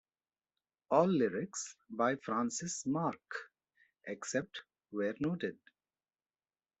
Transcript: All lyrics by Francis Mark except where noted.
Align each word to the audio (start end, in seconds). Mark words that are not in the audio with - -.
All 0.89 1.05
lyrics 1.05 1.75
by 1.87 2.15
Francis 2.15 2.87
Mark 2.87 3.21
except 4.03 4.63
where 4.89 5.13
noted. 5.19 5.59